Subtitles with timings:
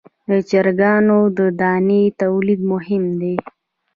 [0.29, 3.35] د چرګانو د دانې تولید مهم دی